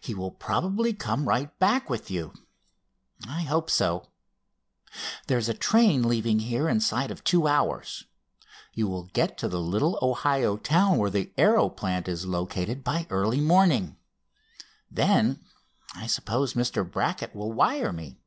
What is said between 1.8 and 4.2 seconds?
with you. I hope so.